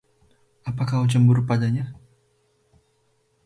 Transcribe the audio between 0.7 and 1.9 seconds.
kau cemburu padanya?